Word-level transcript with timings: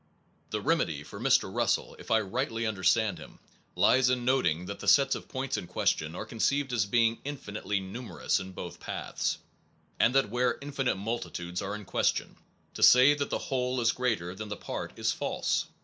The 0.49 0.61
remedy, 0.63 1.03
for 1.03 1.19
Mr. 1.19 1.53
Russell, 1.53 1.95
if 1.99 2.09
I 2.09 2.21
rightly 2.21 2.65
understand 2.65 3.19
him, 3.19 3.37
lies 3.75 4.09
in 4.09 4.25
noting 4.25 4.65
that 4.65 4.79
the 4.79 4.87
sets 4.87 5.13
of 5.13 5.29
points 5.29 5.57
in 5.57 5.67
question 5.67 6.15
are 6.15 6.25
conceived 6.25 6.73
as 6.73 6.87
being 6.87 7.19
in 7.23 7.37
finitely 7.37 7.79
numerous 7.79 8.39
in 8.39 8.51
both 8.51 8.79
paths, 8.79 9.37
and 9.99 10.15
that 10.15 10.31
where 10.31 10.57
infinite 10.59 10.95
multitudes 10.95 11.61
are 11.61 11.75
in 11.75 11.85
question, 11.85 12.35
to 12.73 12.81
say 12.81 13.13
that 13.13 13.29
the 13.29 13.37
whole 13.37 13.79
is 13.79 13.91
greater 13.91 14.33
than 14.33 14.49
the 14.49 14.57
part 14.57 14.91
is 14.97 15.11
false. 15.11 15.67